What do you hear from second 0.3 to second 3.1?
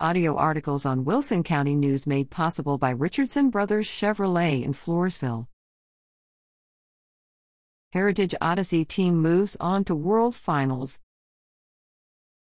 articles on Wilson County News made possible by